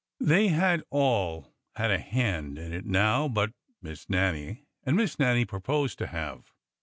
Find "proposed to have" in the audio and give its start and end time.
5.45-6.51